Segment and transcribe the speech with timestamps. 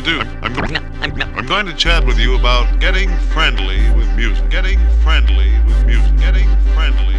[0.00, 0.20] you do?
[0.42, 0.56] I'm,
[1.02, 4.48] I'm, I'm going to chat with you about getting friendly with music.
[4.50, 6.16] Getting friendly with music.
[6.16, 7.09] Getting friendly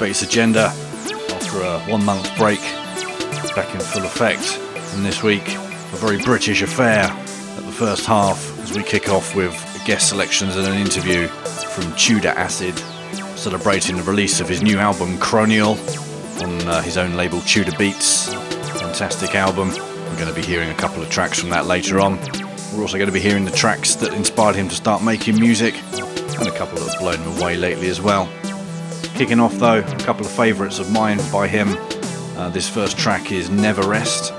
[0.00, 0.64] back Agenda
[1.34, 2.58] after a one month break,
[3.54, 4.58] back in full effect.
[4.94, 9.34] And this week, a very British affair at the first half as we kick off
[9.34, 9.52] with
[9.84, 12.78] guest selections and an interview from Tudor Acid,
[13.36, 15.72] celebrating the release of his new album Chronial
[16.42, 18.32] on uh, his own label Tudor Beats.
[18.80, 19.68] Fantastic album.
[19.68, 22.18] We're going to be hearing a couple of tracks from that later on.
[22.72, 25.74] We're also going to be hearing the tracks that inspired him to start making music,
[25.74, 28.32] and a couple that have blown him away lately as well.
[29.20, 31.76] Kicking off though, a couple of favourites of mine by him.
[32.38, 34.32] Uh, this first track is Never Rest.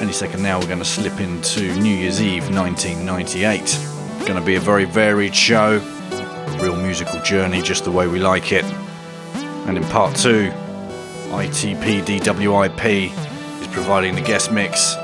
[0.00, 3.78] Any second now, we're going to slip into New Year's Eve 1998.
[4.26, 5.72] Going to be a very varied show,
[6.58, 8.64] real musical journey, just the way we like it.
[9.68, 10.52] And in part two,
[11.28, 13.12] ITP DWIP
[13.60, 14.96] is providing the guest mix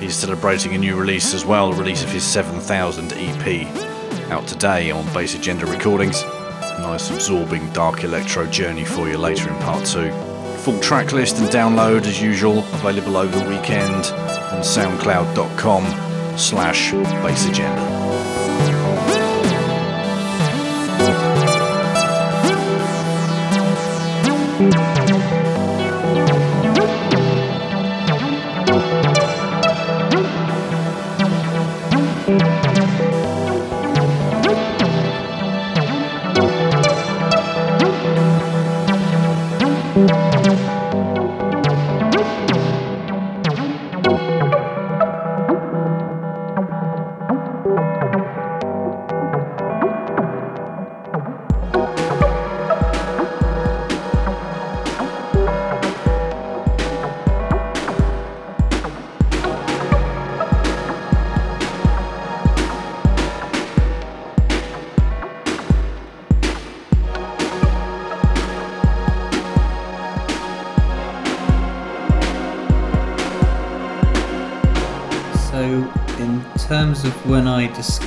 [0.00, 3.66] He's celebrating a new release as well, release of his 7000 EP
[4.30, 6.24] out today on Bass Agenda Recordings.
[6.92, 10.12] Nice absorbing dark electro journey for you later in part two.
[10.58, 14.04] Full track list and download as usual, available over the weekend
[14.52, 15.86] on soundcloud.com
[16.36, 17.91] slash bassagenda.
[17.91, 17.91] when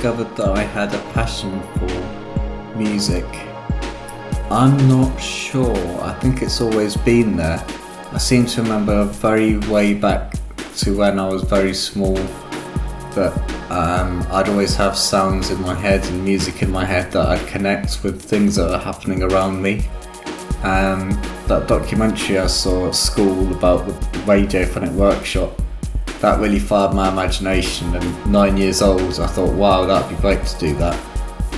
[0.06, 3.24] discovered that I had a passion for music.
[4.52, 6.00] I'm not sure.
[6.00, 7.64] I think it's always been there.
[8.12, 10.34] I seem to remember very way back
[10.76, 12.14] to when I was very small
[13.16, 13.34] that
[13.72, 17.46] um, I'd always have sounds in my head and music in my head that I'd
[17.48, 19.88] connect with things that are happening around me.
[20.62, 25.60] Um, that documentary I saw at school about the Radiophonic Workshop
[26.20, 27.94] that really fired my imagination.
[27.94, 30.98] And nine years old, I thought, wow, that'd be great to do that.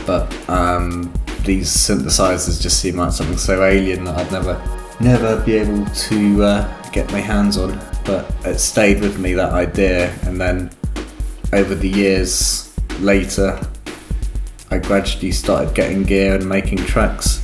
[0.06, 1.12] But um,
[1.44, 4.60] these synthesizers just seem like something so alien that I'd never,
[5.00, 7.78] never be able to uh, get my hands on.
[8.04, 10.70] But it stayed with me that idea, and then
[11.52, 13.60] over the years later,
[14.70, 17.37] I gradually started getting gear and making tracks.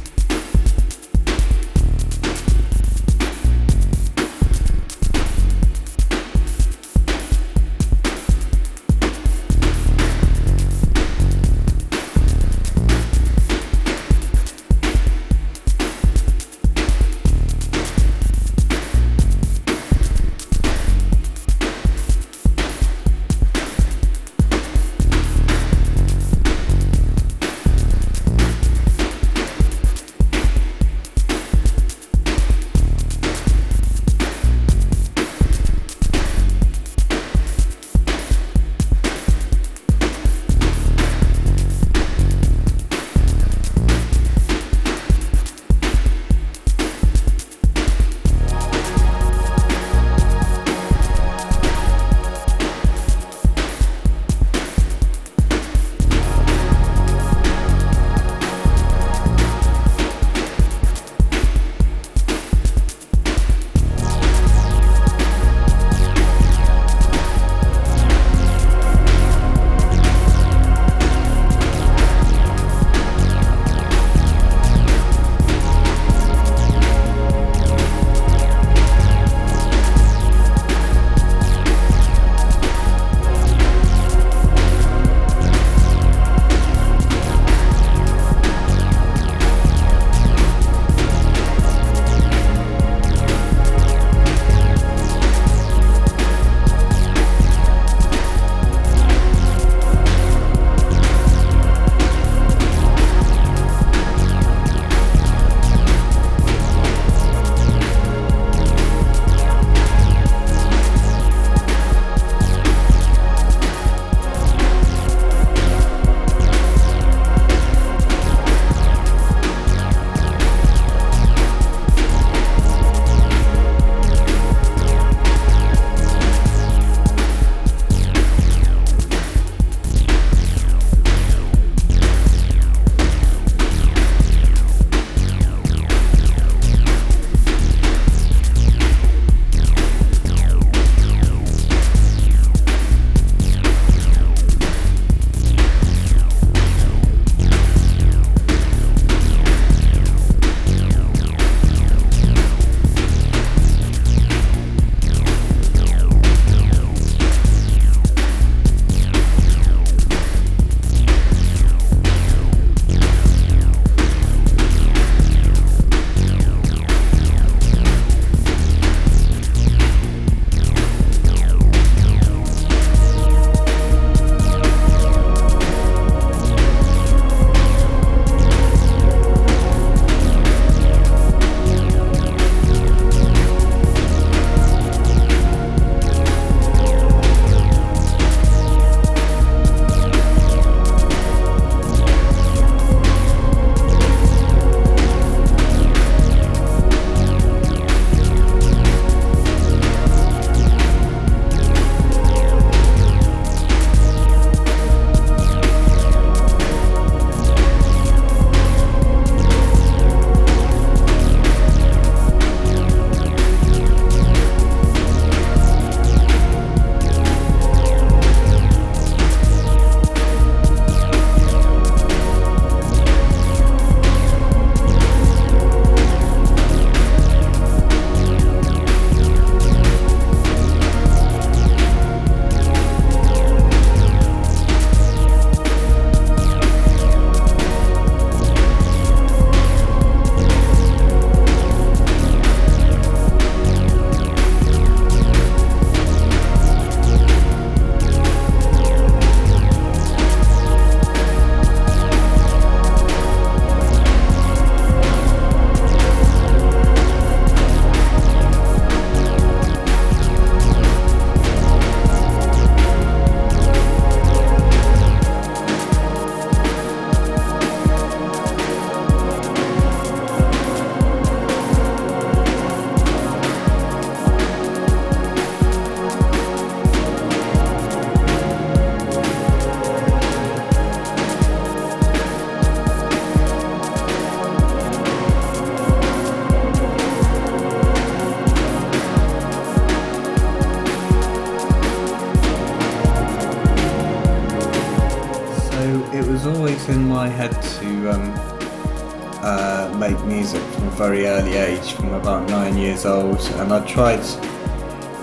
[303.06, 304.20] Old, and I tried.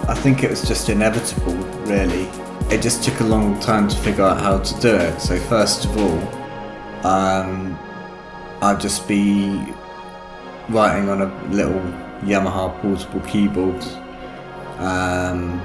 [0.07, 1.53] I think it was just inevitable,
[1.85, 2.27] really.
[2.69, 5.19] It just took a long time to figure out how to do it.
[5.19, 7.77] So first of all, um,
[8.61, 9.73] I'd just be
[10.69, 11.81] writing on a little
[12.21, 13.83] Yamaha portable keyboard,
[14.77, 15.61] um,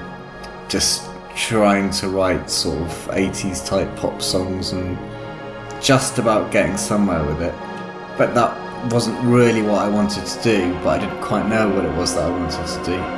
[0.69, 4.99] just trying to write sort of 80s type pop songs and
[5.83, 7.55] just about getting somewhere with it.
[8.17, 11.85] But that wasn't really what I wanted to do, but I didn't quite know what
[11.85, 13.16] it was that I wanted to do.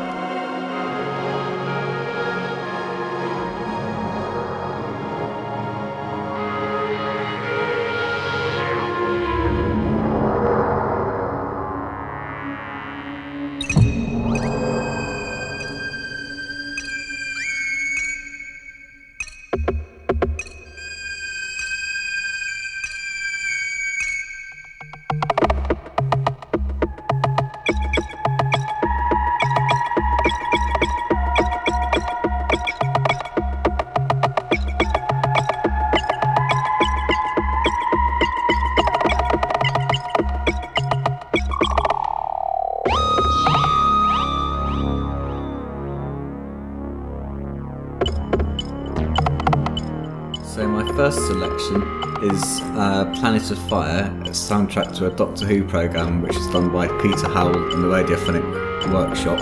[53.51, 57.73] Of Fire, a soundtrack to a Doctor Who program which is done by Peter Howell
[57.73, 59.39] and the Radiophonic Workshop.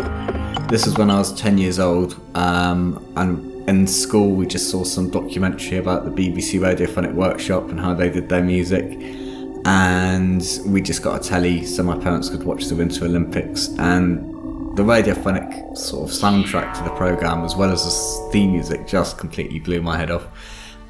[0.69, 4.85] This was when I was 10 years old, um, and in school we just saw
[4.85, 8.85] some documentary about the BBC Radiophonic Workshop and how they did their music.
[9.65, 13.69] And we just got a telly so my parents could watch the Winter Olympics.
[13.79, 18.87] And the radiophonic sort of soundtrack to the program, as well as the theme music,
[18.87, 20.27] just completely blew my head off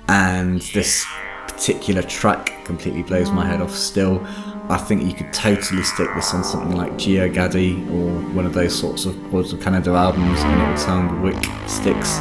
[0.08, 1.04] and this
[1.48, 4.20] particular track completely blows my head off still.
[4.68, 8.76] I think you could totally stick this on something like Geogaddi or one of those
[8.76, 12.18] sorts of Boards of Canada albums and it would sound wick sticks.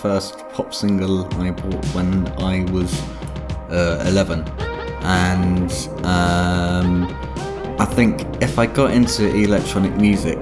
[0.00, 2.98] First pop single I bought when I was
[3.70, 4.48] uh, 11,
[5.02, 5.70] and
[6.06, 7.06] um,
[7.78, 10.40] I think if I got into electronic music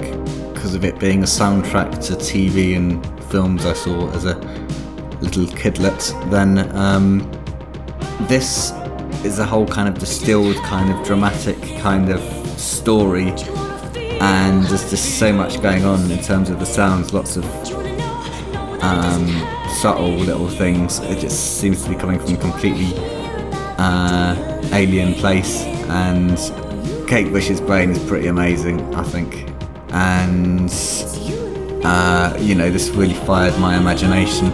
[0.55, 4.37] because of it being a soundtrack to TV and films I saw as a
[5.21, 7.29] little kidlet, then um,
[8.29, 8.73] this
[9.25, 12.21] is a whole kind of distilled, kind of dramatic kind of
[12.61, 13.31] story,
[14.21, 17.45] and there's just so much going on in terms of the sounds, lots of
[18.89, 19.27] um,
[19.69, 20.99] subtle little things.
[21.01, 22.93] It just seems to be coming from a completely
[23.79, 24.35] uh,
[24.73, 25.63] alien place.
[25.89, 26.39] And
[27.09, 29.51] Kate Bush's brain is pretty amazing, I think.
[29.91, 30.71] And
[31.85, 34.53] uh, you know, this really fired my imagination.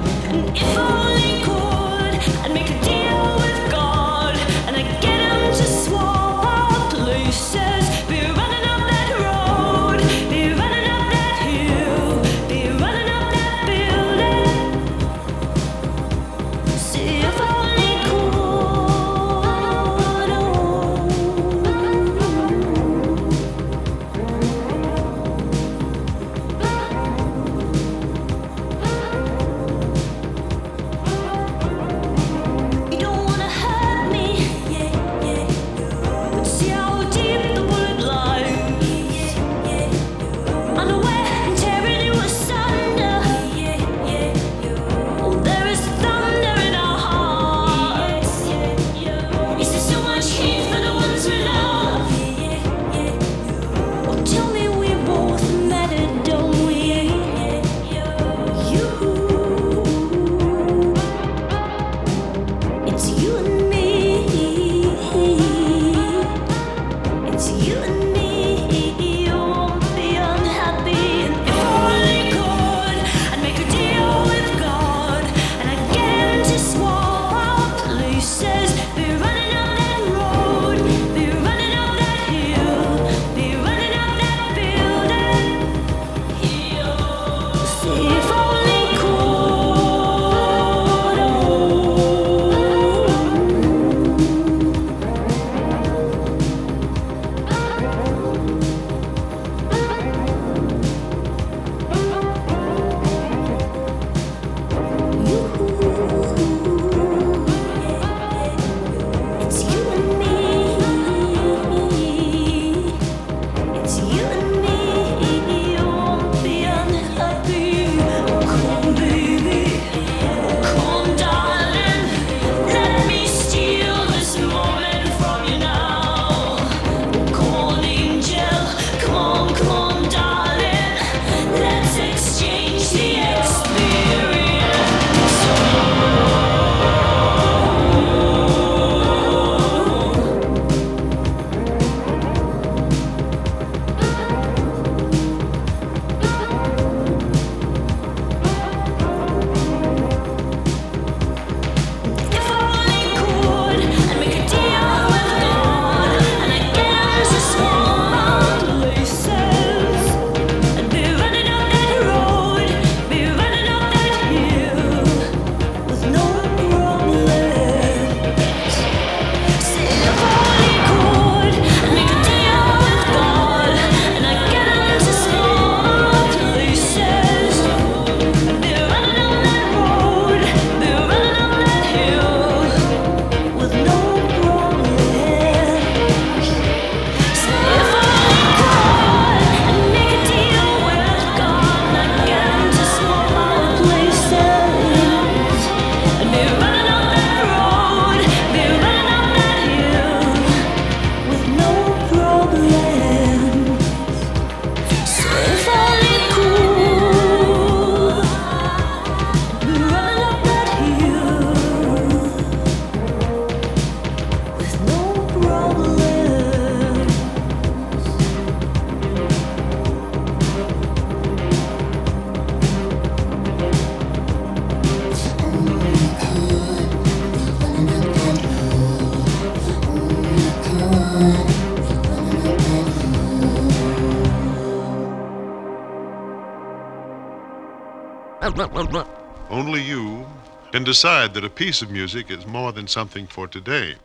[239.75, 240.25] only you
[240.71, 243.97] can decide that a piece of music is more than something for today.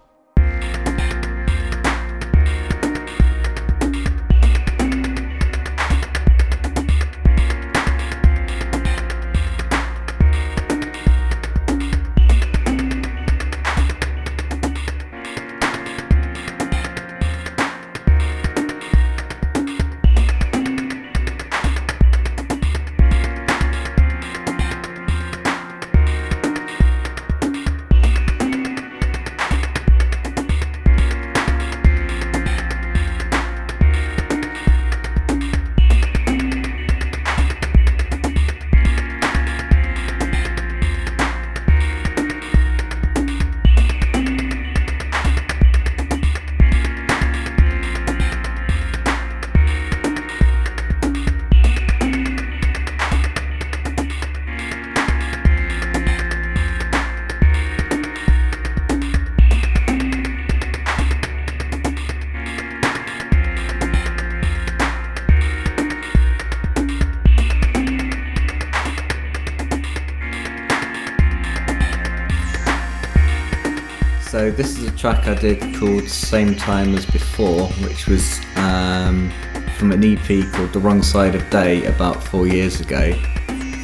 [74.50, 79.32] So this is a track I did called Same Time as Before, which was um,
[79.78, 83.14] from an EP called The Wrong Side of Day about four years ago.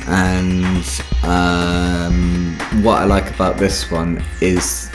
[0.08, 0.84] And
[1.21, 4.89] um, what I like about this one is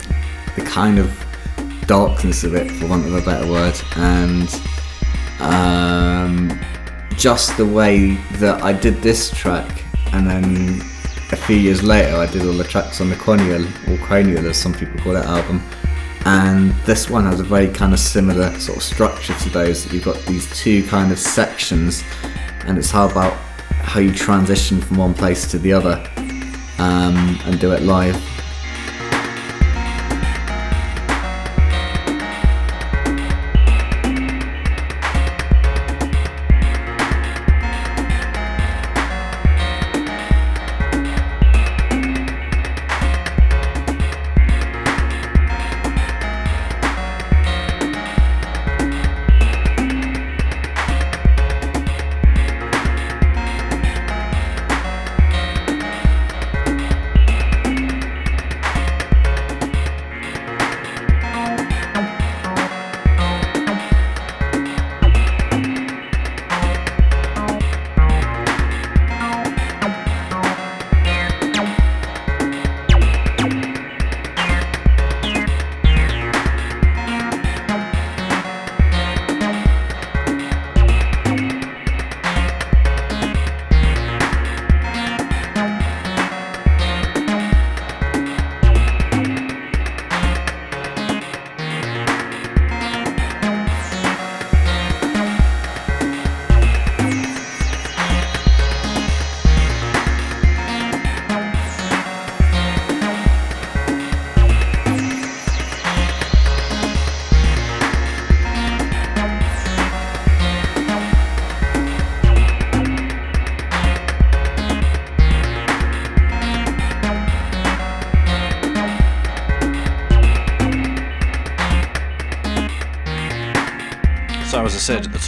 [0.57, 1.17] the kind of
[1.87, 4.49] darkness of it, for want of a better word, and
[5.39, 6.61] um,
[7.17, 10.90] just the way that I did this track, and then
[11.51, 14.73] few years later I did all the tracks on the Chronial, or Cranial as some
[14.73, 15.61] people call it, album.
[16.25, 19.93] And this one has a very kind of similar sort of structure to those.
[19.93, 22.05] You've got these two kind of sections,
[22.67, 23.33] and it's how about
[23.83, 25.97] how you transition from one place to the other
[26.79, 28.15] um, and do it live.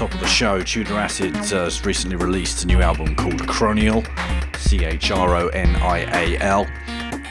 [0.08, 4.02] Top of the show, Tudor Acid has recently released a new album called Chronial,
[4.56, 6.66] C H R O N I A L.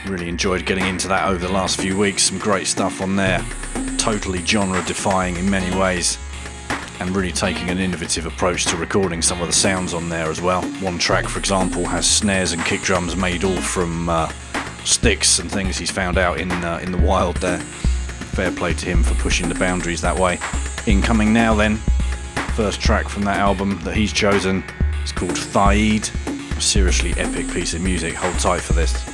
[0.06, 2.22] Really enjoyed getting into that over the last few weeks.
[2.22, 3.44] Some great stuff on there,
[3.98, 6.16] totally genre defying in many ways,
[6.98, 10.40] and really taking an innovative approach to recording some of the sounds on there as
[10.40, 10.62] well.
[10.80, 14.32] One track, for example, has snares and kick drums made all from uh,
[14.84, 17.58] sticks and things he's found out in uh, in the wild there.
[17.58, 20.38] Fair play to him for pushing the boundaries that way.
[20.86, 21.78] Incoming now, then,
[22.52, 24.62] first track from that album that he's chosen
[25.02, 26.04] is called Thaid.
[26.60, 28.14] Seriously epic piece of music.
[28.14, 28.92] Hold tight for this.
[28.92, 29.11] This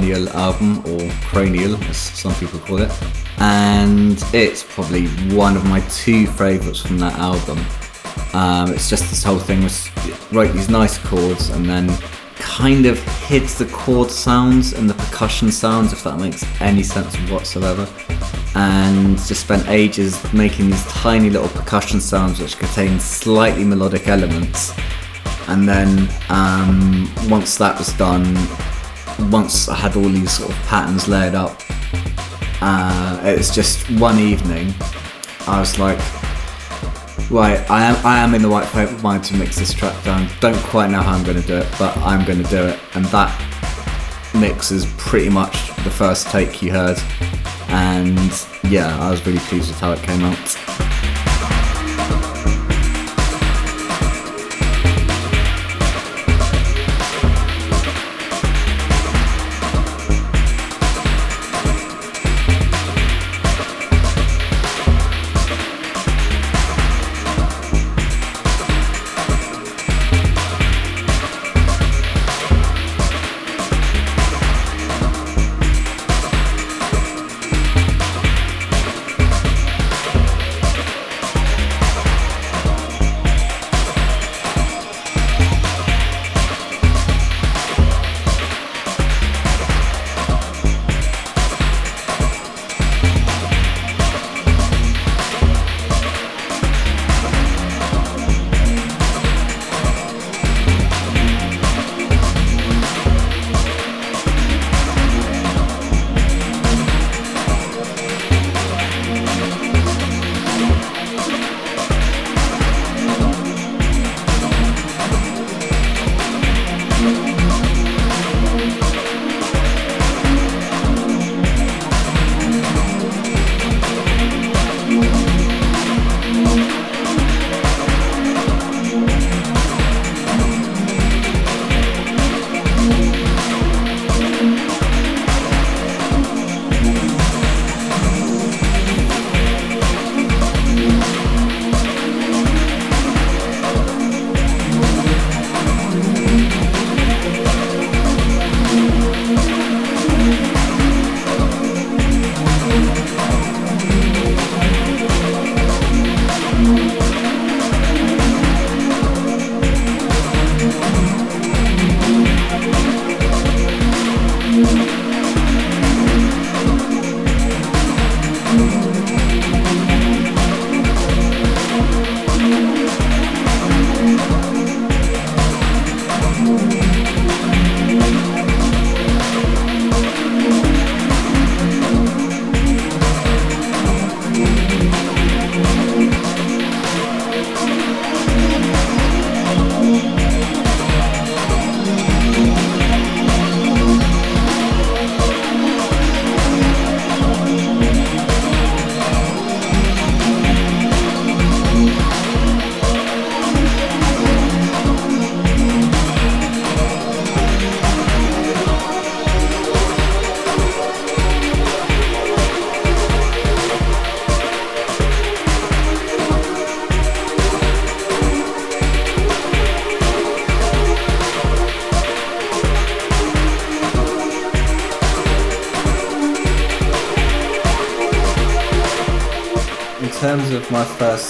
[0.00, 2.90] Chronial album or Cranial as some people call it.
[3.36, 7.58] And it's probably one of my two favourites from that album.
[8.32, 9.90] Um, it's just this whole thing was
[10.32, 11.94] wrote these nice chords and then
[12.36, 17.14] kind of hits the chord sounds and the percussion sounds if that makes any sense
[17.30, 17.86] whatsoever.
[18.54, 24.72] And just spent ages making these tiny little percussion sounds which contain slightly melodic elements
[25.50, 28.22] and then um, once that was done,
[29.30, 31.60] once I had all these sort of patterns laid up,
[32.60, 34.74] uh, it was just one evening.
[35.46, 35.98] I was like,
[37.30, 40.02] right, I am I am in the right frame of mind to mix this track
[40.04, 40.28] down.
[40.40, 42.78] Don't quite know how I'm going to do it, but I'm going to do it.
[42.94, 43.30] And that
[44.34, 46.98] mix is pretty much the first take you heard,
[47.68, 50.56] and yeah, I was really pleased with how it came out.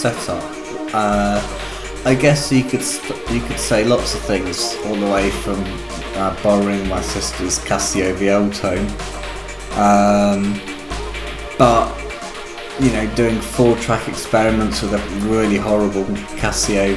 [0.00, 0.42] Setup,
[0.94, 1.42] uh,
[2.06, 5.62] I guess you could st- you could say lots of things, all the way from
[6.14, 8.88] uh, borrowing my sister's Casio VL-Tone,
[9.76, 10.58] um,
[11.58, 11.94] but
[12.80, 16.04] you know, doing four track experiments with a really horrible
[16.40, 16.96] Casio.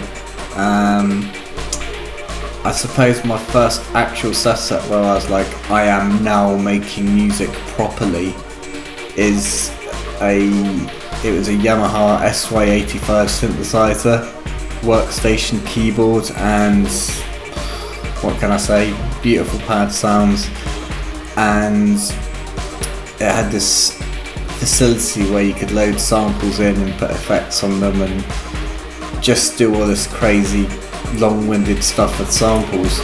[0.55, 1.29] Um,
[2.63, 7.49] I suppose my first actual setup where I was like, I am now making music
[7.75, 8.33] properly,
[9.17, 9.75] is
[10.21, 10.47] a
[11.23, 14.29] it was a Yamaha SY85 synthesizer,
[14.81, 16.87] workstation keyboard, and
[18.21, 18.93] what can I say?
[19.21, 20.47] Beautiful pad sounds,
[21.37, 21.95] and
[23.21, 23.97] it had this
[24.59, 29.73] facility where you could load samples in and put effects on them and just do
[29.75, 30.67] all this crazy
[31.19, 32.99] long-winded stuff with samples.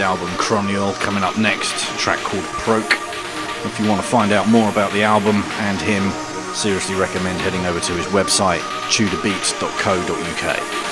[0.00, 0.92] Album Chronial.
[0.94, 2.96] Coming up next, track called Proke.
[3.64, 6.10] If you want to find out more about the album and him,
[6.54, 10.89] seriously recommend heading over to his website, tudorbeats.co.uk.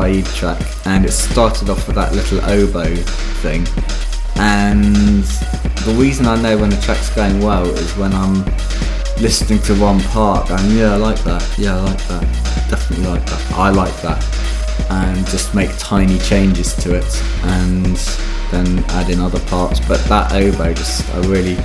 [0.00, 2.96] Track, and it started off with that little oboe
[3.42, 3.66] thing.
[4.36, 5.24] And
[5.84, 8.42] the reason I know when the track's going well is when I'm
[9.20, 12.22] listening to one part, and yeah, I like that, yeah, I like that,
[12.70, 14.24] definitely like that, I like that,
[14.90, 17.96] and just make tiny changes to it, and
[18.50, 19.80] then add in other parts.
[19.80, 21.56] But that oboe, just I really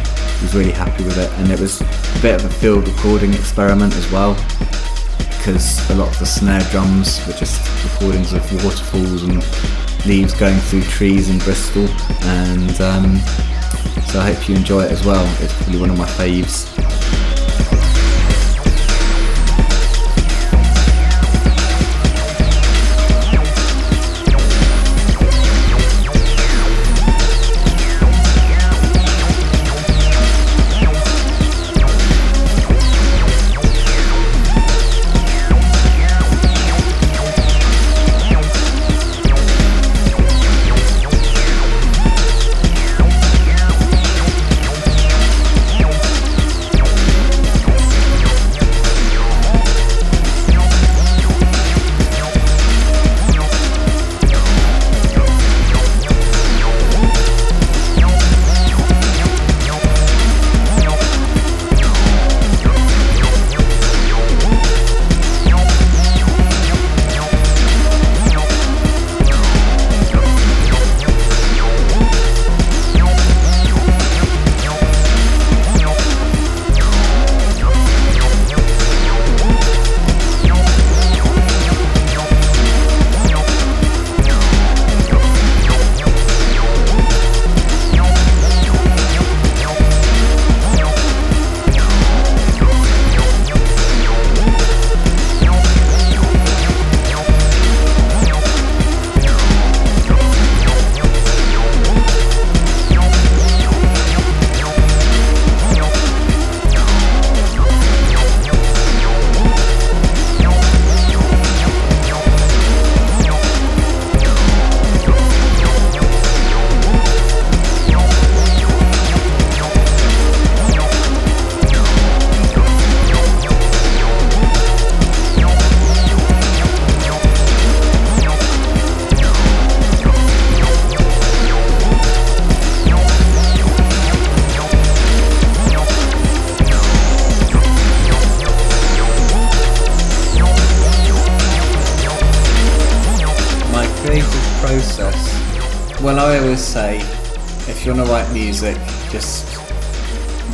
[0.41, 3.95] was really happy with it, and it was a bit of a field recording experiment
[3.95, 4.35] as well,
[5.45, 9.45] because a lot of the snare drums were just recordings of waterfalls and
[10.07, 11.87] leaves going through trees in Bristol,
[12.23, 13.17] and um,
[14.07, 15.23] so I hope you enjoy it as well.
[15.43, 16.74] It's probably one of my faves.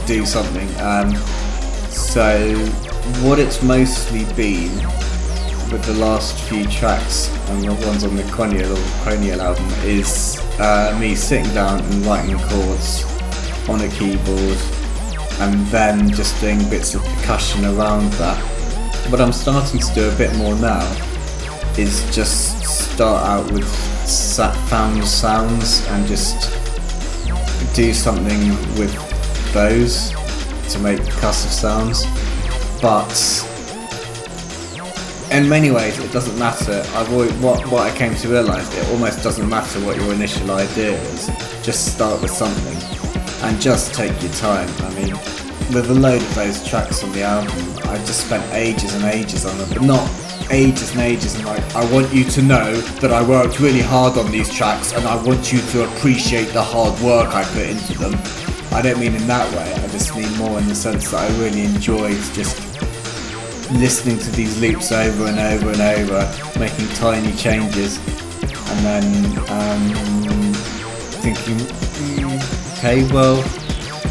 [0.07, 0.69] Do something.
[0.79, 1.15] Um,
[1.89, 2.55] so,
[3.23, 4.75] what it's mostly been
[5.71, 10.97] with the last few tracks and the ones on the Chronial Chronial album is uh,
[10.99, 13.05] me sitting down and writing chords
[13.69, 14.57] on a keyboard
[15.39, 18.37] and then just doing bits of percussion around that.
[19.09, 20.85] What I'm starting to do a bit more now
[21.77, 23.65] is just start out with
[24.67, 26.51] found sounds and just
[27.75, 29.10] do something with
[29.53, 30.11] those
[30.73, 32.05] to make percussive sounds.
[32.81, 33.11] But
[35.31, 36.83] in many ways, it doesn't matter.
[36.95, 40.51] I've always, what what I came to realise, it almost doesn't matter what your initial
[40.51, 41.27] idea is.
[41.63, 42.77] Just start with something
[43.43, 44.69] and just take your time.
[44.79, 45.11] I mean,
[45.73, 47.57] with a load of those tracks on the album,
[47.89, 50.09] I just spent ages and ages on them, but not
[50.51, 54.17] ages and ages and like I want you to know that I worked really hard
[54.17, 57.97] on these tracks and I want you to appreciate the hard work I put into
[57.97, 58.13] them.
[58.71, 61.39] I don't mean in that way, I just mean more in the sense that I
[61.39, 62.57] really enjoyed just
[63.73, 70.53] listening to these loops over and over and over, making tiny changes, and then um,
[71.21, 73.39] thinking, "Hmm, okay, well,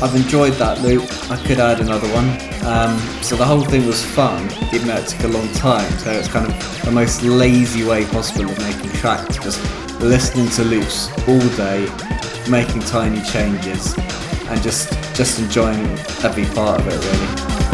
[0.03, 1.05] I've enjoyed that loop.
[1.31, 2.29] I could add another one.
[2.65, 5.91] Um, so the whole thing was fun, even though it took a long time.
[5.99, 9.61] So it's kind of the most lazy way possible of making tracks, just
[10.01, 11.89] listening to loops all day,
[12.49, 13.95] making tiny changes,
[14.51, 15.87] and just just enjoying
[16.25, 17.70] every part of it really.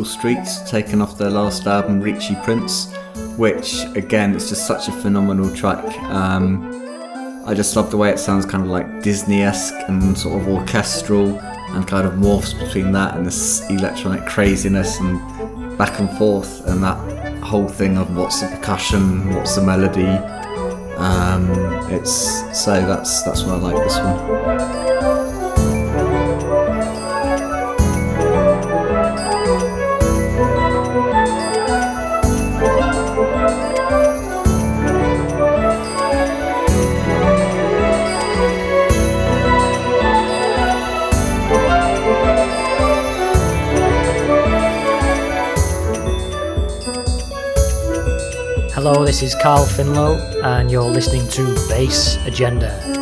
[0.00, 2.90] Liverpool Streets taken off their last album, Richie Prince,
[3.36, 5.84] which again is just such a phenomenal track.
[6.04, 10.40] Um, I just love the way it sounds kind of like Disney esque and sort
[10.40, 16.08] of orchestral and kind of morphs between that and this electronic craziness and back and
[16.16, 20.16] forth and that whole thing of what's the percussion, what's the melody.
[20.96, 21.50] Um,
[21.92, 24.89] it's so that's that's why I like this one.
[48.92, 52.99] Hello, this is Carl Finlow, and you're listening to Bass Agenda.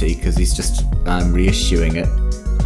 [0.00, 2.08] Because he's just um, reissuing it.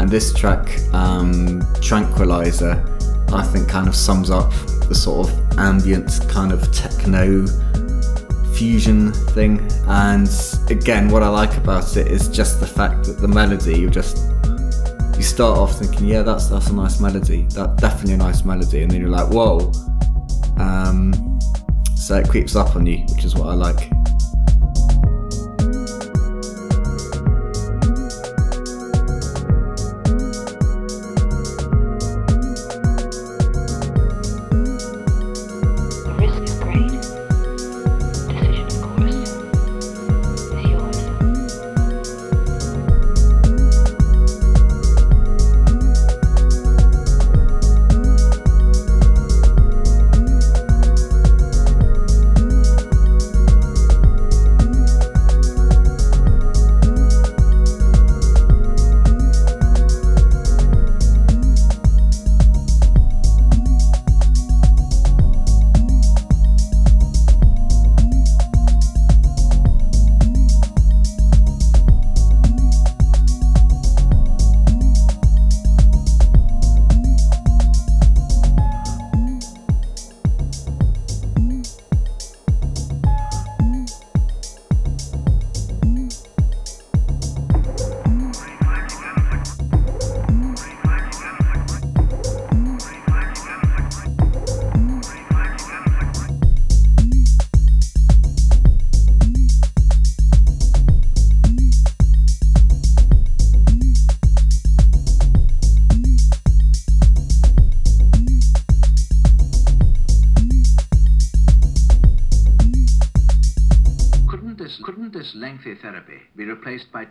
[0.01, 2.85] And this track, um, Tranquilizer,
[3.33, 4.51] I think kind of sums up
[4.89, 7.47] the sort of ambient kind of techno
[8.55, 9.67] fusion thing.
[9.87, 10.29] And
[10.69, 14.19] again, what I like about it is just the fact that the melody, you just
[15.17, 18.83] you start off thinking, yeah, that's that's a nice melody, that definitely a nice melody,
[18.83, 19.71] and then you're like, whoa.
[20.59, 21.39] Um,
[21.95, 24.00] so it creeps up on you, which is what I like.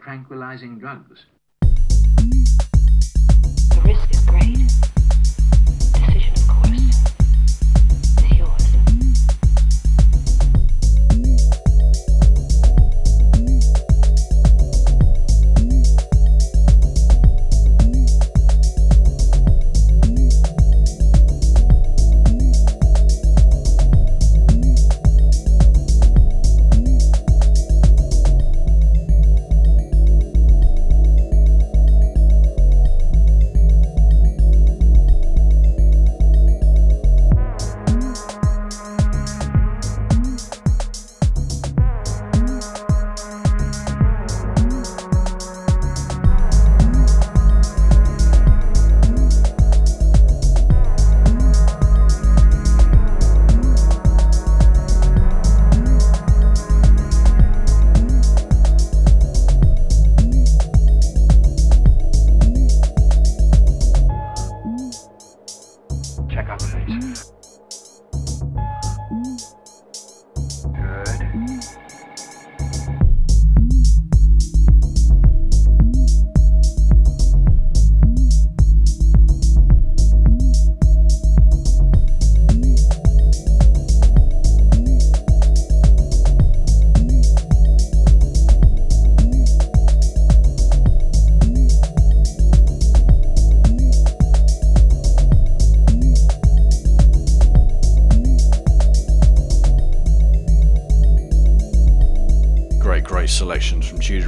[0.03, 1.25] Tranquilizing drugs?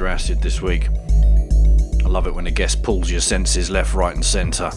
[0.06, 0.88] Acid this week.
[2.04, 4.70] I love it when a guest pulls your senses left, right, and centre,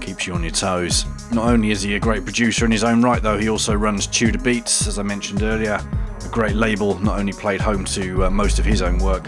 [0.00, 1.04] keeps you on your toes.
[1.32, 4.06] Not only is he a great producer in his own right, though, he also runs
[4.06, 5.80] Tudor Beats, as I mentioned earlier,
[6.24, 9.26] a great label not only played home to uh, most of his own work,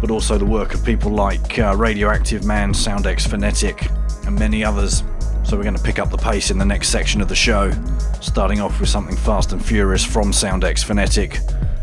[0.00, 3.88] but also the work of people like uh, Radioactive Man, Soundex Phonetic,
[4.26, 5.02] and many others.
[5.44, 7.72] So we're going to pick up the pace in the next section of the show,
[8.20, 11.38] starting off with something fast and furious from Soundex Phonetic,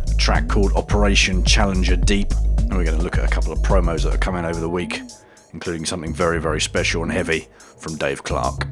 [0.09, 2.31] a track called Operation Challenger Deep,
[2.69, 4.69] and we're going to look at a couple of promos that are coming over the
[4.69, 5.01] week,
[5.53, 7.47] including something very, very special and heavy
[7.77, 8.65] from Dave Clarke.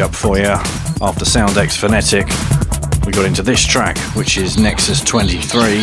[0.00, 0.44] Up for you.
[0.46, 2.26] After Soundex Phonetic,
[3.04, 5.82] we got into this track, which is Nexus 23,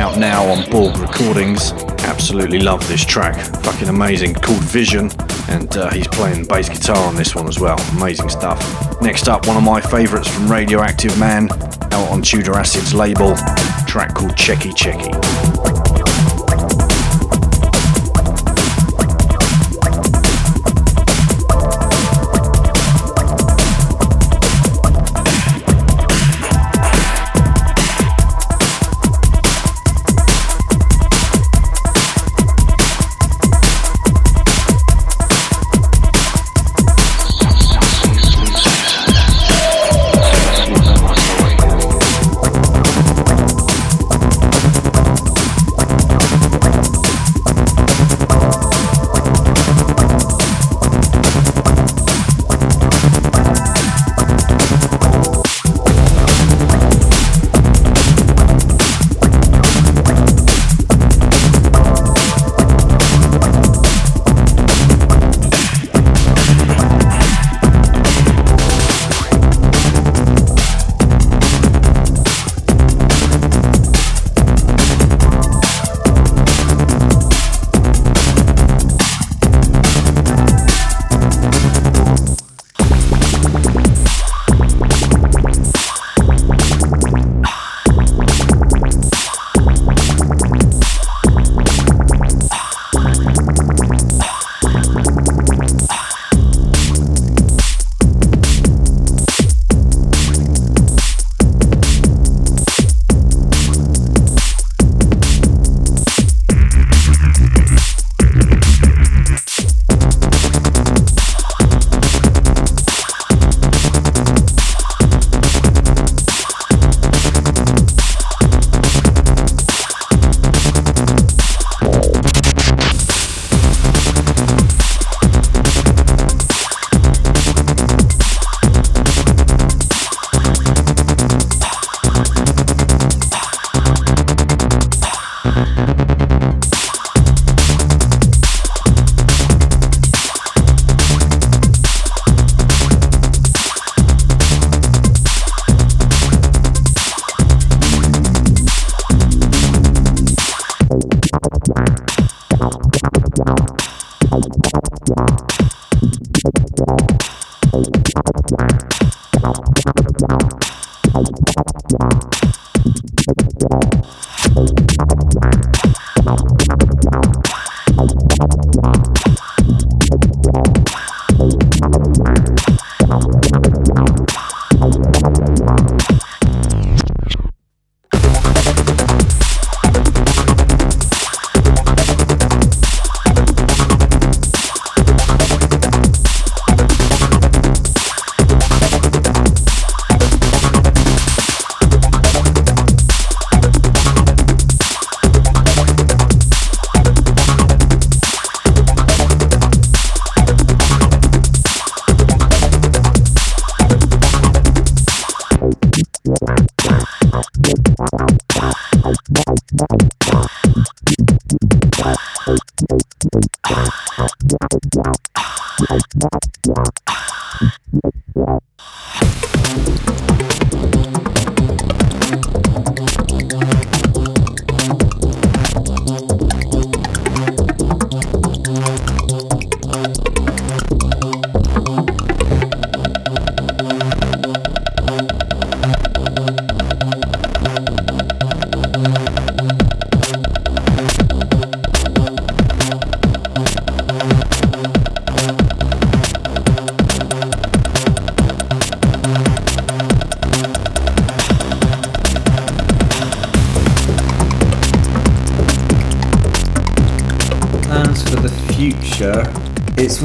[0.00, 1.70] out now on Borg Recordings.
[2.02, 4.34] Absolutely love this track, fucking amazing.
[4.34, 5.10] Called Vision,
[5.48, 7.78] and uh, he's playing bass guitar on this one as well.
[7.96, 8.60] Amazing stuff.
[9.00, 11.48] Next up, one of my favourites from Radioactive Man,
[11.92, 13.36] out on Tudor Acid's label,
[13.86, 15.75] track called Checky Checky.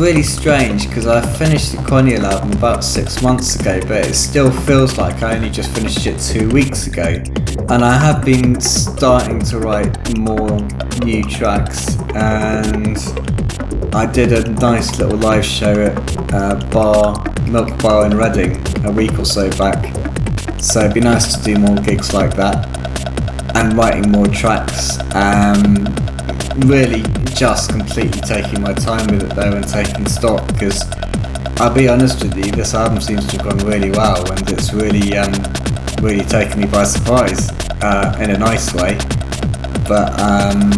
[0.02, 4.50] Really strange because I finished the Chronial album about six months ago, but it still
[4.50, 7.22] feels like I only just finished it two weeks ago.
[7.70, 10.60] And I have been starting to write more
[11.06, 12.98] new tracks, and
[13.94, 18.92] I did a nice little live show at uh, Bar Milk Bar in Reading a
[18.92, 19.94] week or so back.
[20.60, 22.66] So it'd be nice to do more gigs like that
[23.56, 24.98] and writing more tracks.
[25.14, 25.86] Um,
[26.66, 27.04] really
[27.36, 30.90] just completely taking my time with it though and taking stock because
[31.60, 34.72] I'll be honest with you, this album seems to have gone really well, and it's
[34.72, 35.34] really, um,
[36.02, 37.50] really taken me by surprise
[37.84, 38.98] uh, in a nice way.
[39.90, 40.72] But um,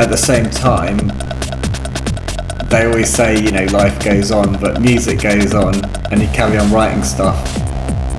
[0.00, 0.98] at the same time,
[2.68, 6.58] they always say, you know, life goes on, but music goes on, and you carry
[6.58, 7.38] on writing stuff,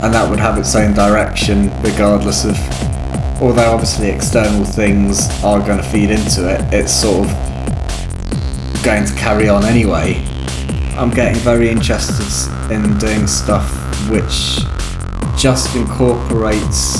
[0.02, 2.80] and that would have its own direction, regardless of.
[3.42, 9.16] Although obviously external things are going to feed into it, it's sort of going to
[9.16, 10.24] carry on anyway.
[10.96, 12.28] I'm getting very interested
[12.72, 13.68] in doing stuff
[14.12, 14.60] which
[15.36, 17.00] just incorporates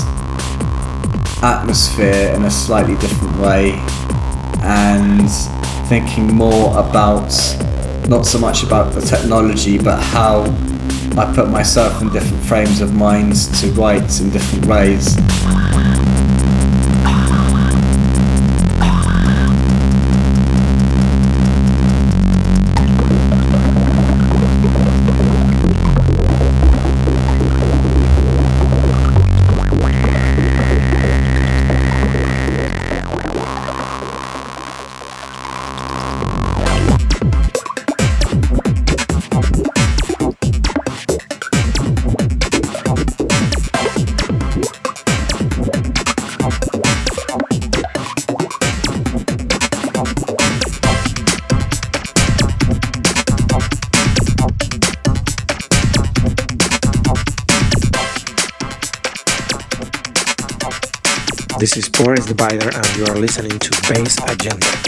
[1.44, 3.74] atmosphere in a slightly different way
[4.64, 5.30] and
[5.88, 7.30] thinking more about
[8.08, 10.42] not so much about the technology but how
[11.16, 15.16] I put myself in different frames of mind to write in different ways.
[62.34, 64.81] Bider, and you are listening to Bass Agenda.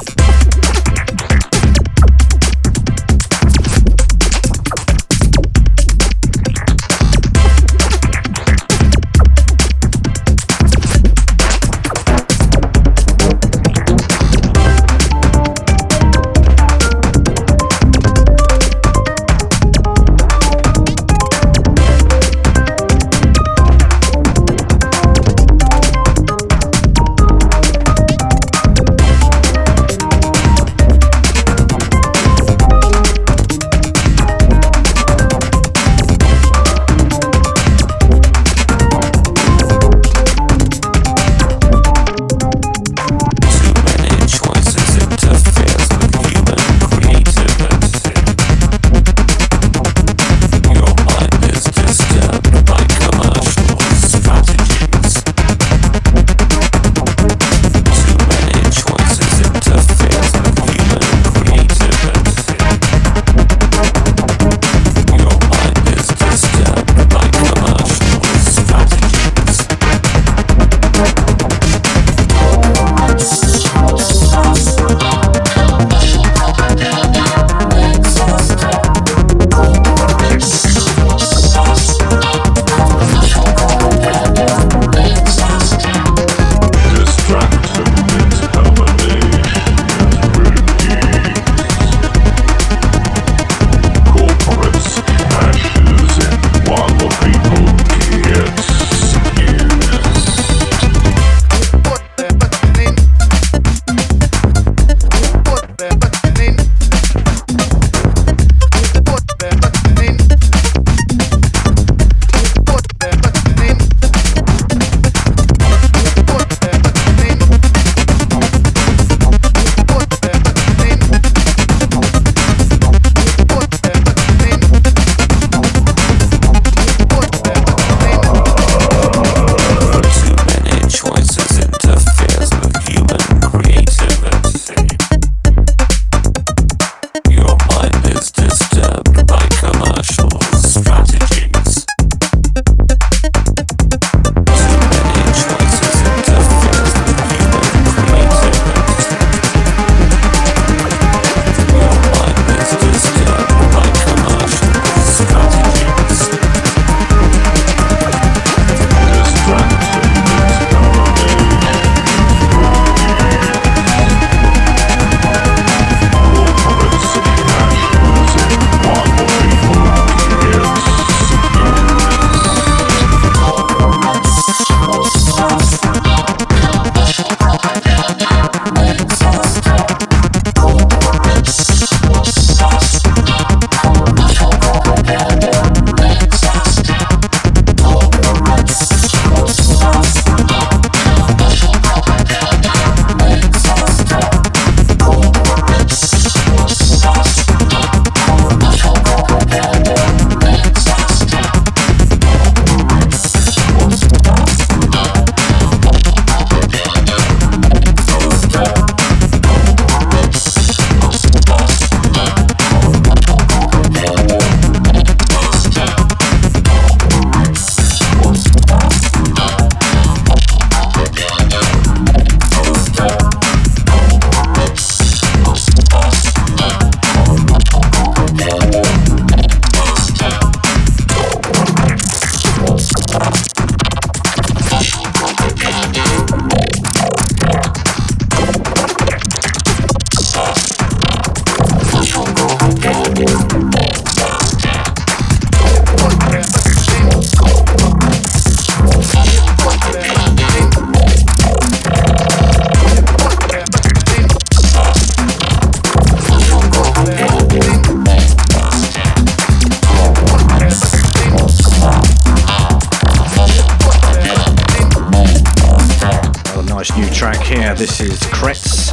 [267.84, 268.92] This is Kretz.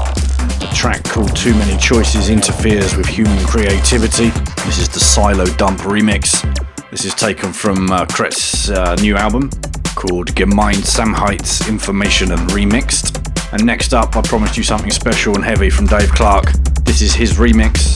[0.69, 4.31] A track called Too Many Choices Interferes with Human Creativity.
[4.65, 6.43] This is the Silo Dump remix.
[6.91, 9.49] This is taken from uh, Kretz's uh, new album
[9.95, 13.15] called Gemeinsamheits Information and Remixed.
[13.53, 16.51] And next up, I promised you something special and heavy from Dave Clarke.
[16.83, 17.95] This is his remix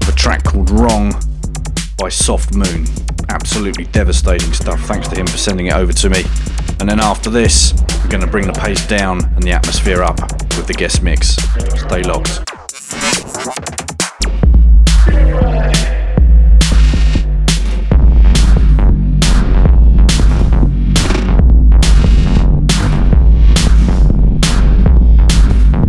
[0.00, 1.12] of a track called Wrong
[1.98, 2.86] by Soft Moon.
[3.30, 4.80] Absolutely devastating stuff.
[4.82, 6.22] Thanks to him for sending it over to me.
[6.78, 10.20] And then after this, we're going to bring the pace down and the atmosphere up
[10.56, 11.36] with the guest mix.
[11.80, 12.44] Stay locked.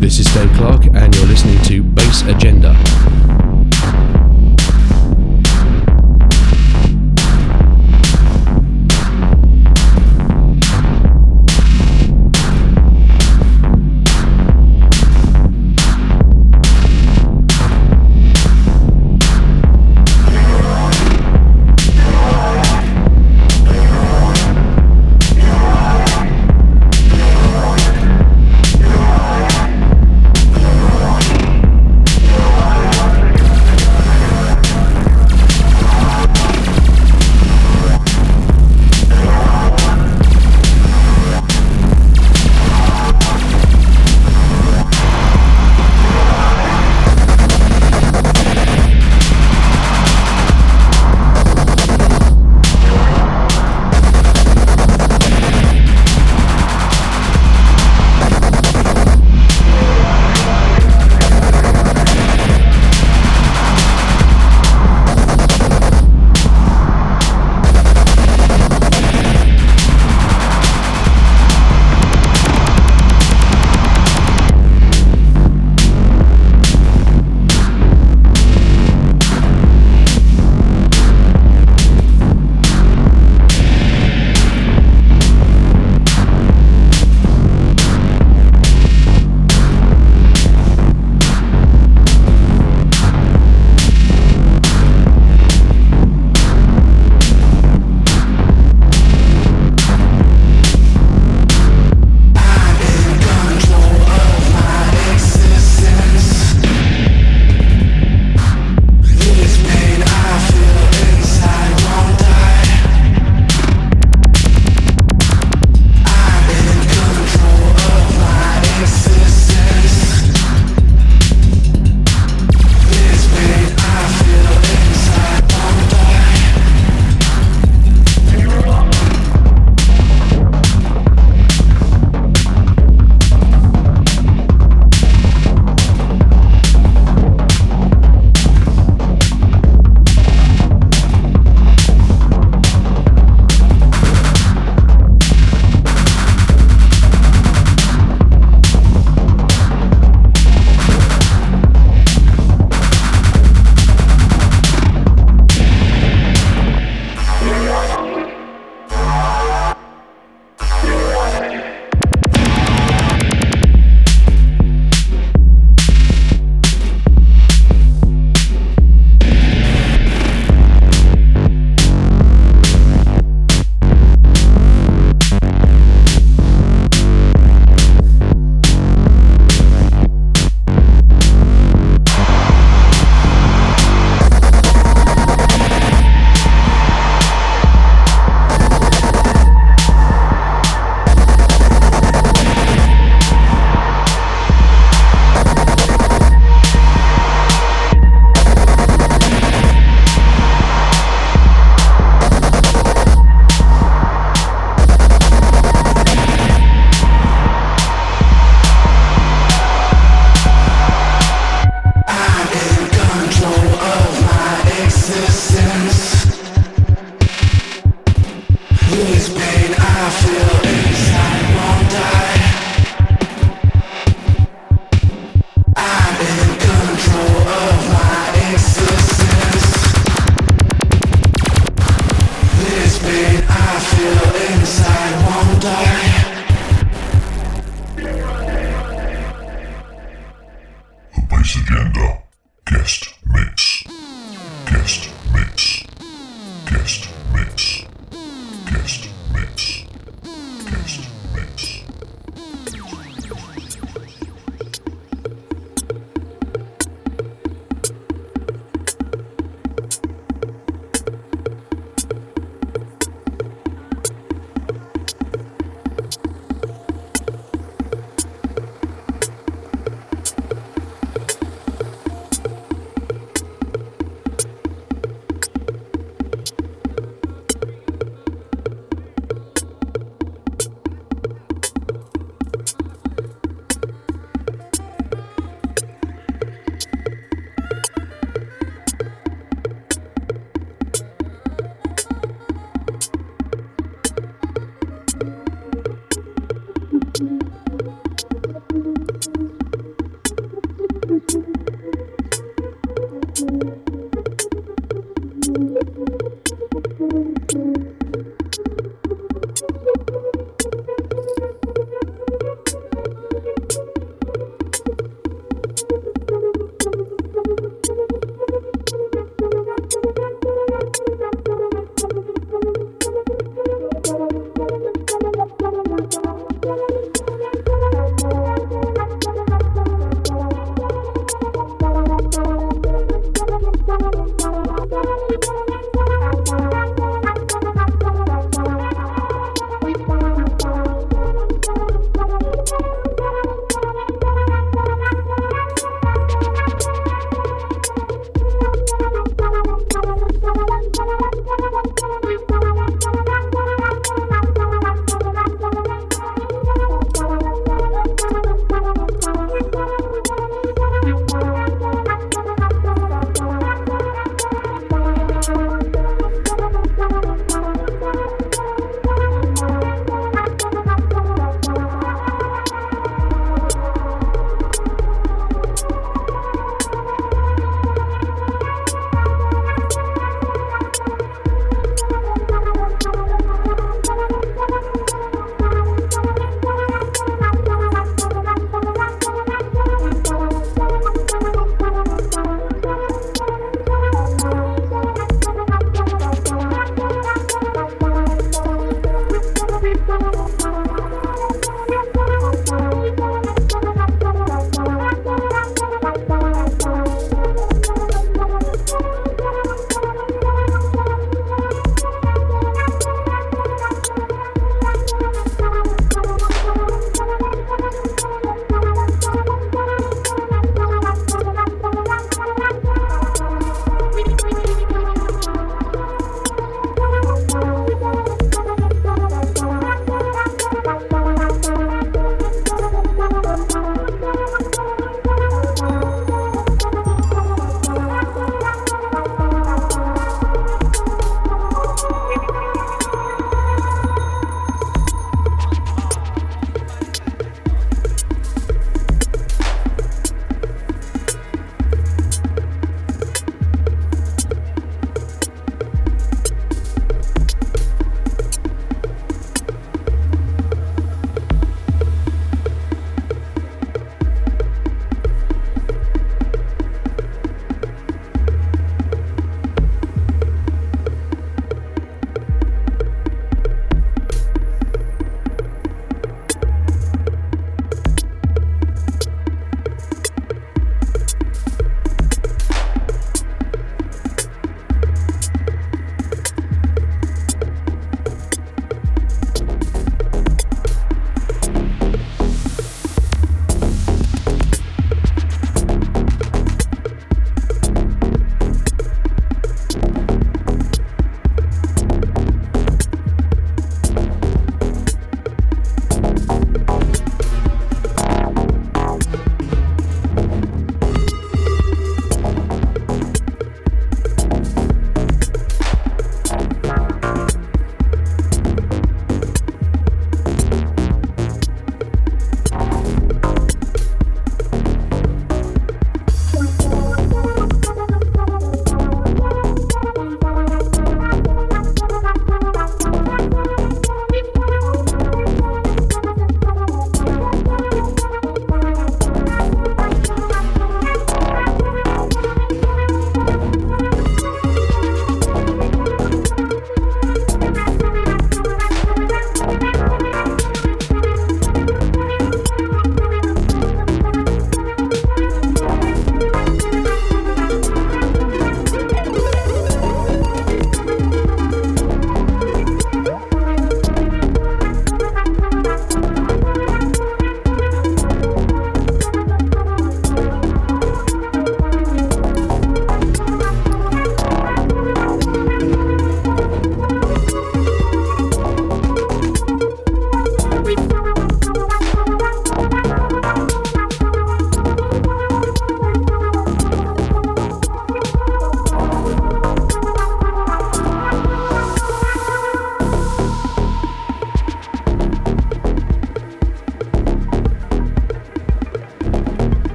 [0.00, 2.89] This is Dave Clarke, and you're listening to Bass Agenda.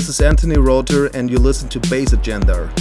[0.00, 2.72] This is Anthony Rother, and you listen to Bass Agenda.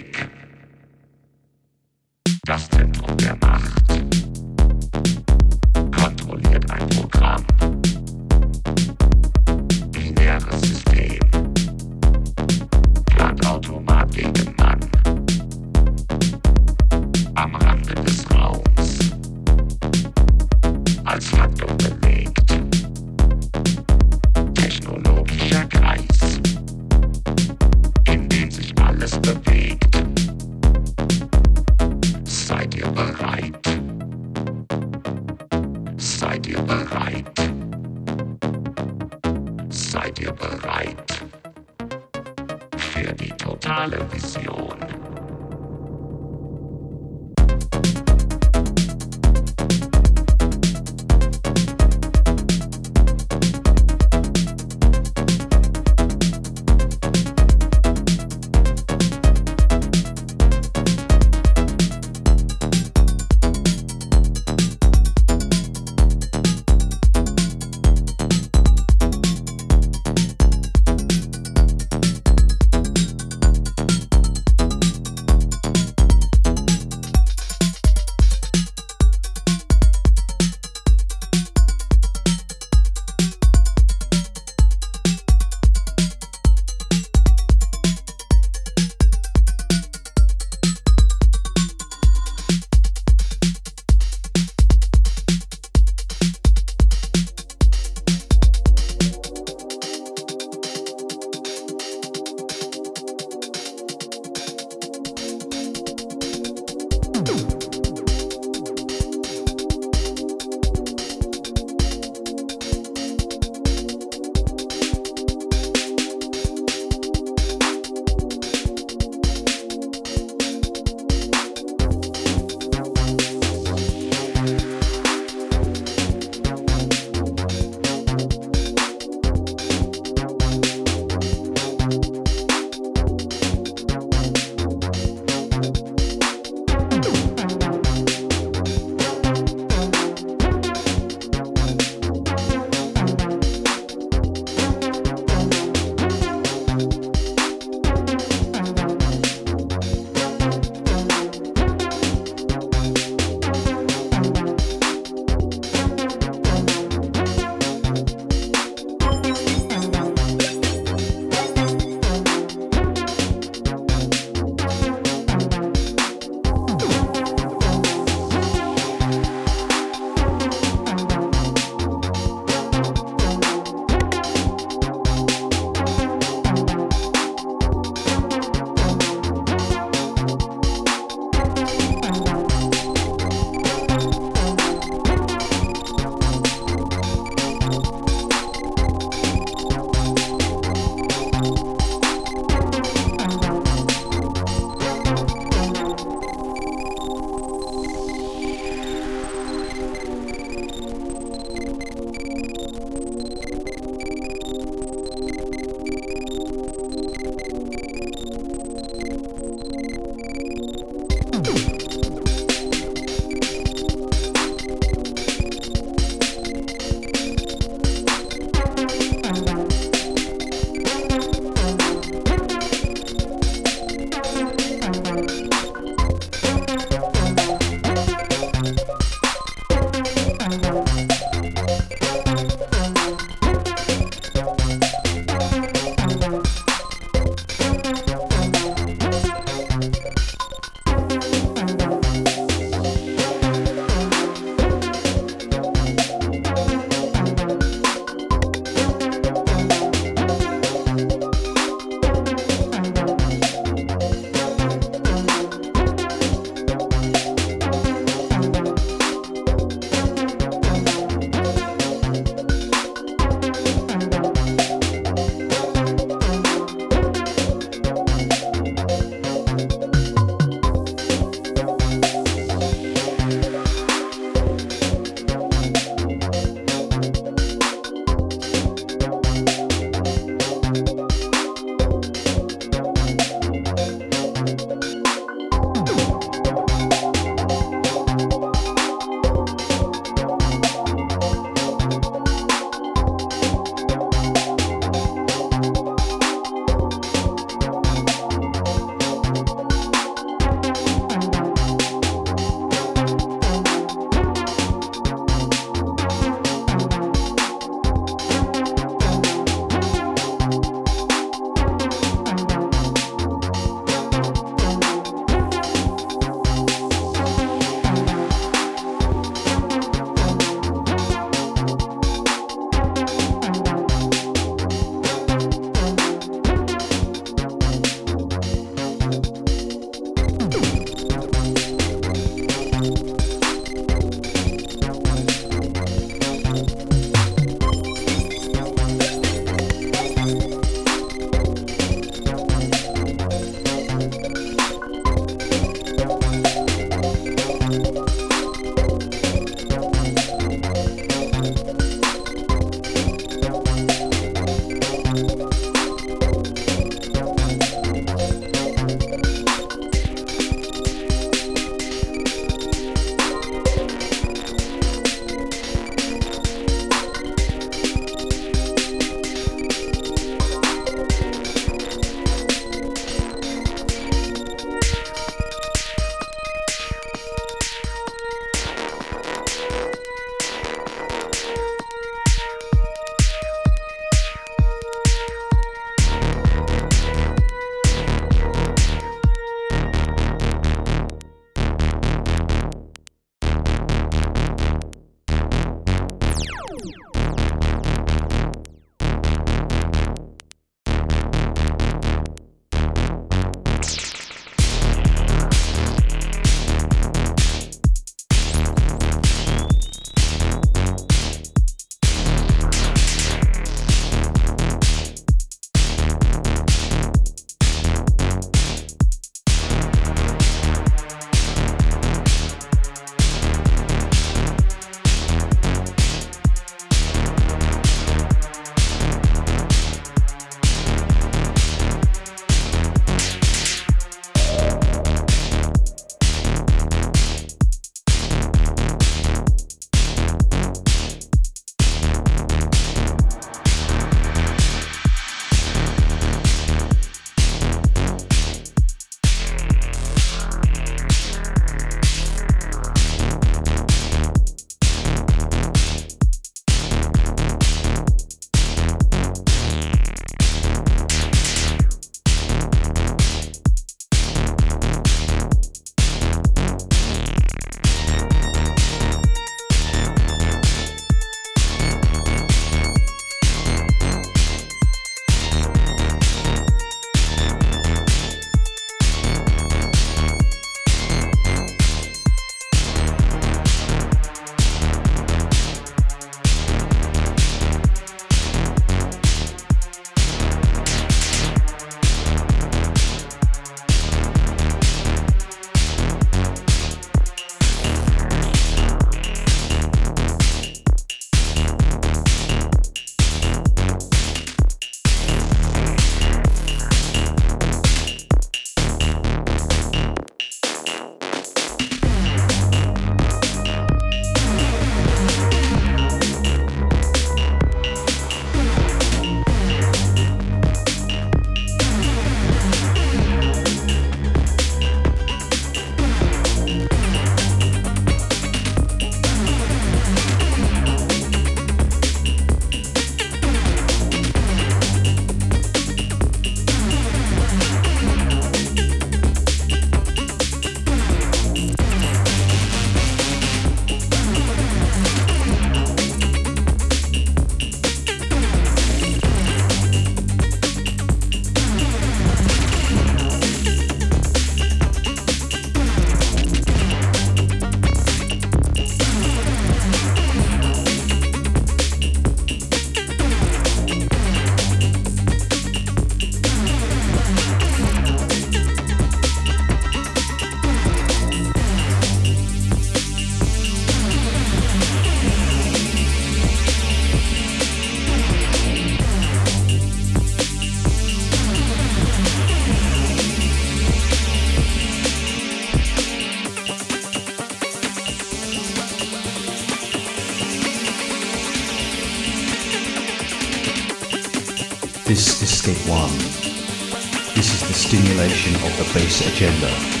[598.21, 600.00] Of the Bass Agenda.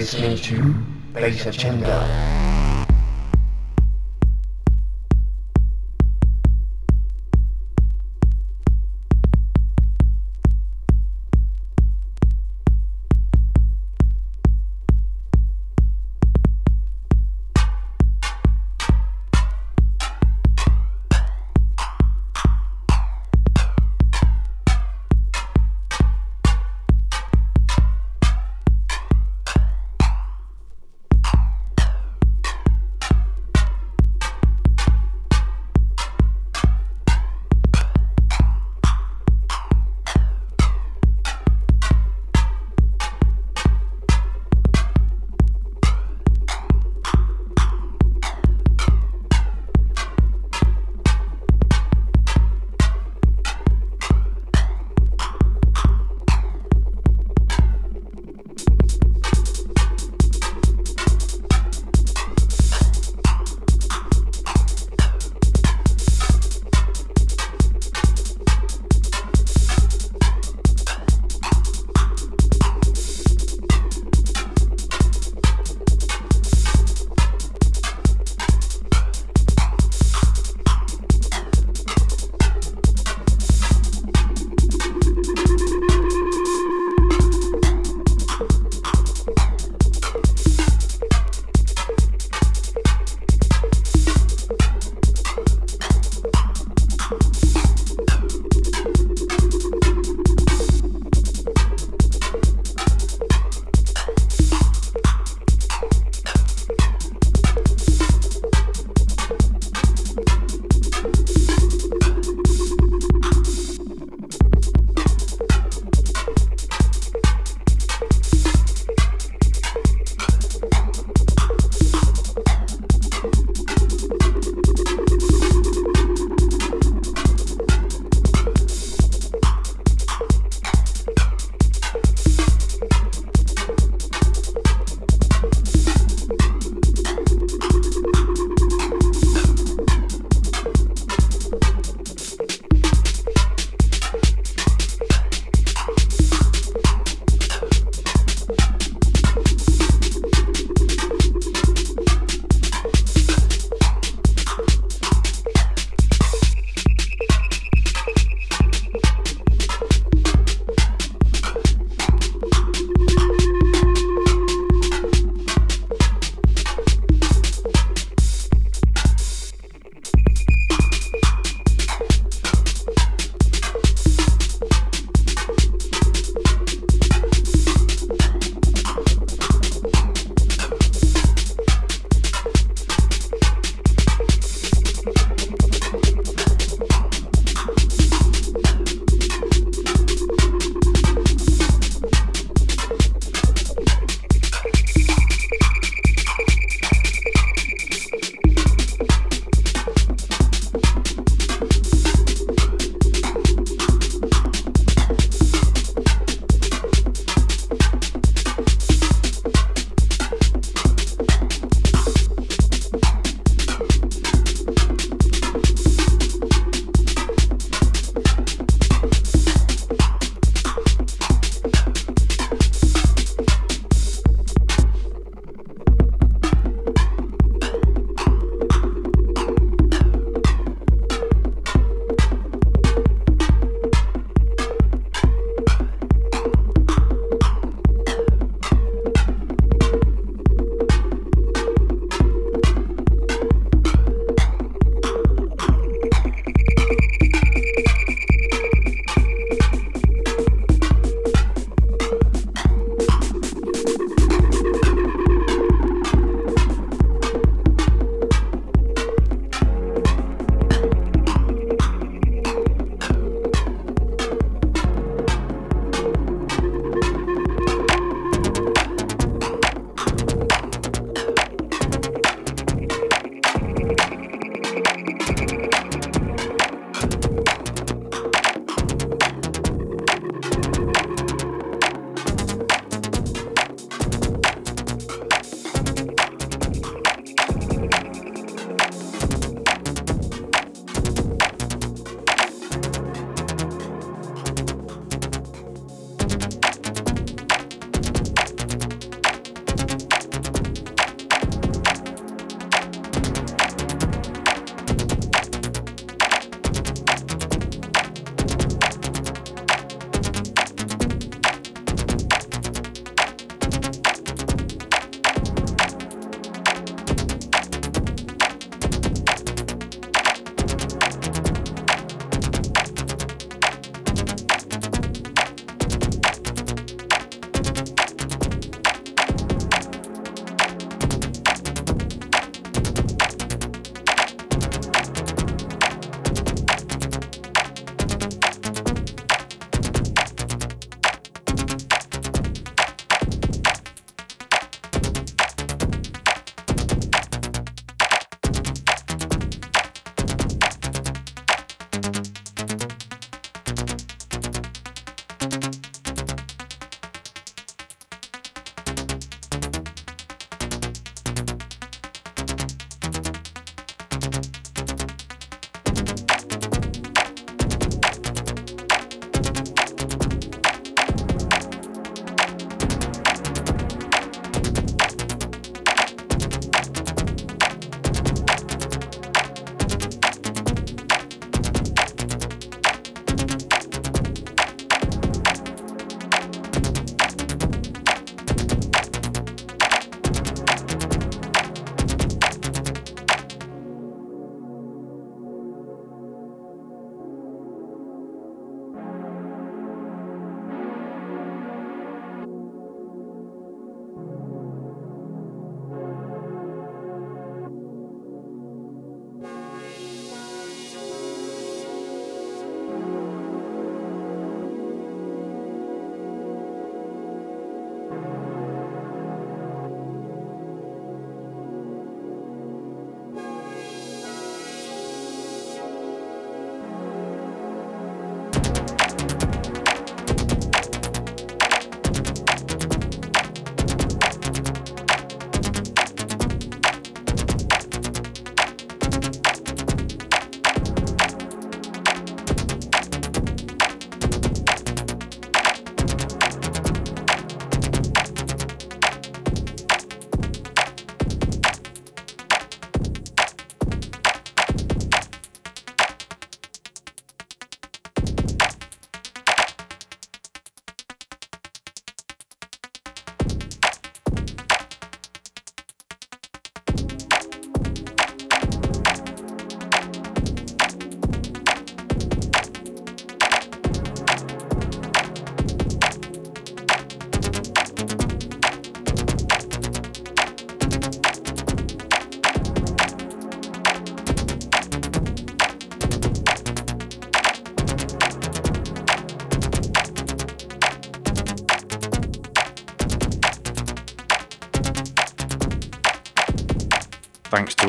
[0.00, 0.72] Listening to
[1.12, 2.29] Bass Agenda.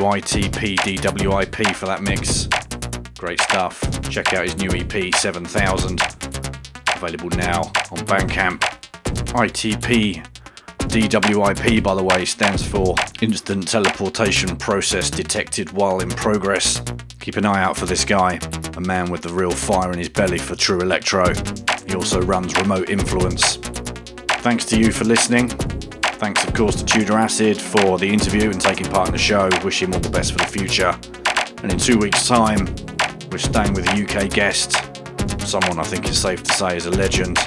[0.02, 2.48] Thanks to ITP DWIP for that mix.
[3.18, 3.80] Great stuff.
[4.10, 6.00] Check out his new EP 7000.
[6.96, 8.58] Available now on Bandcamp.
[9.32, 10.26] ITP
[10.78, 16.82] DWIP, by the way, stands for Instant Teleportation Process Detected While in Progress.
[17.20, 18.40] Keep an eye out for this guy,
[18.76, 21.32] a man with the real fire in his belly for true electro.
[21.86, 23.56] He also runs Remote Influence.
[24.40, 25.52] Thanks to you for listening.
[26.22, 29.50] Thanks, of course, to Tudor Acid for the interview and taking part in the show.
[29.64, 30.96] Wish him all the best for the future.
[31.64, 32.72] And in two weeks' time,
[33.32, 34.70] we're staying with a UK guest,
[35.40, 37.38] someone I think is safe to say is a legend,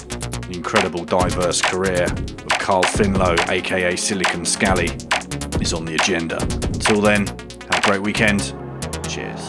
[0.44, 4.88] an incredible diverse career of Carl Finlow, aka Silicon Scally,
[5.62, 6.42] is on the agenda.
[6.42, 8.42] Until then, have a great weekend.
[9.08, 9.40] Cheers.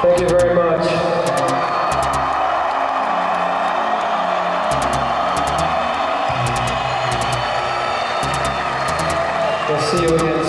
[0.00, 0.67] Thank you very much.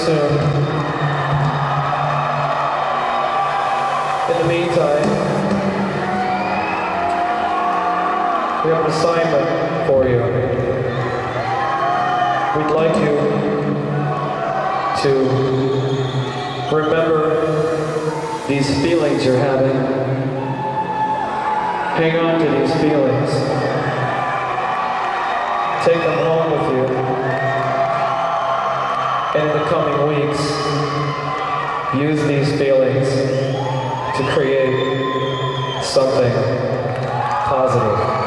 [0.10, 0.34] Soon.
[4.30, 5.08] In the meantime,
[8.64, 10.20] we have an assignment for you.
[12.56, 13.14] We'd like you
[15.04, 15.12] to
[16.76, 17.22] remember
[18.48, 19.76] these feelings you're having.
[22.00, 23.32] Hang on to these feelings.
[25.86, 26.29] Take them
[29.70, 30.40] coming weeks,
[31.96, 33.08] use these feelings
[34.18, 36.34] to create something
[37.46, 38.19] positive.